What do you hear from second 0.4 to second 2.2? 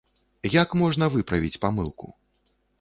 Як можна выправіць памылку?